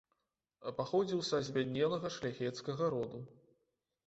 Паходзіў 0.79 1.21
са 1.29 1.37
збяднелага 1.49 2.11
шляхецкага 2.17 2.89
роду. 2.97 3.23